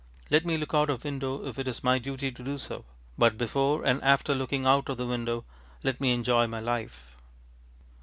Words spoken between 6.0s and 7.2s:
me enjoy my life.